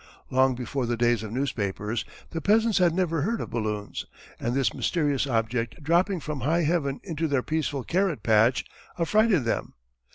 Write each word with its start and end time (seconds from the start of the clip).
Long 0.31 0.55
before 0.55 0.87
the 0.87 0.97
days 0.97 1.21
of 1.21 1.31
newspapers, 1.31 2.05
the 2.31 2.41
peasants 2.41 2.79
had 2.79 2.91
never 2.91 3.21
heard 3.21 3.39
of 3.39 3.51
balloons, 3.51 4.07
and 4.39 4.55
this 4.55 4.73
mysterious 4.73 5.27
object, 5.27 5.83
dropping 5.83 6.19
from 6.21 6.39
high 6.39 6.63
heaven 6.63 6.99
into 7.03 7.27
their 7.27 7.43
peaceful 7.43 7.83
carrot 7.83 8.23
patch 8.23 8.65
affrighted 8.97 9.43
them. 9.43 9.75